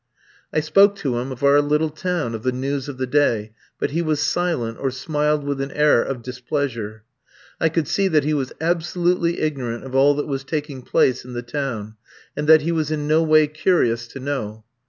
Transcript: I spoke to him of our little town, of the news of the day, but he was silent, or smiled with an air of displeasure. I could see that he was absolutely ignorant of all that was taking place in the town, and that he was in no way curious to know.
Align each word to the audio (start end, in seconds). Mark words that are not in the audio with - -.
I 0.51 0.61
spoke 0.61 0.95
to 0.95 1.19
him 1.19 1.31
of 1.31 1.43
our 1.43 1.61
little 1.61 1.91
town, 1.91 2.33
of 2.33 2.41
the 2.41 2.51
news 2.51 2.89
of 2.89 2.97
the 2.97 3.05
day, 3.05 3.53
but 3.77 3.91
he 3.91 4.01
was 4.01 4.19
silent, 4.19 4.79
or 4.79 4.89
smiled 4.89 5.43
with 5.43 5.61
an 5.61 5.69
air 5.73 6.01
of 6.01 6.23
displeasure. 6.23 7.03
I 7.59 7.69
could 7.69 7.87
see 7.87 8.07
that 8.07 8.23
he 8.23 8.33
was 8.33 8.51
absolutely 8.59 9.39
ignorant 9.39 9.83
of 9.83 9.93
all 9.93 10.15
that 10.15 10.25
was 10.25 10.43
taking 10.43 10.81
place 10.81 11.23
in 11.23 11.33
the 11.33 11.43
town, 11.43 11.97
and 12.35 12.49
that 12.49 12.61
he 12.61 12.71
was 12.71 12.89
in 12.89 13.07
no 13.07 13.21
way 13.21 13.45
curious 13.45 14.07
to 14.07 14.19
know. 14.19 14.65